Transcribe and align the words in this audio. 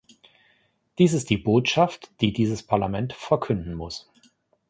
Dies 0.97 1.13
ist 1.13 1.29
die 1.29 1.37
Botschaft, 1.37 2.09
die 2.21 2.33
dieses 2.33 2.63
Parlament 2.63 3.13
verkünden 3.13 3.75
muss. 3.75 4.11